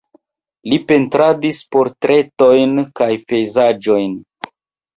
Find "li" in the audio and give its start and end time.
0.71-0.79